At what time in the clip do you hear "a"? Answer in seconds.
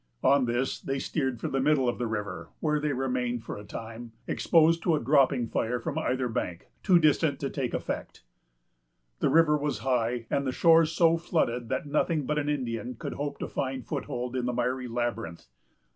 3.55-3.63, 4.95-4.99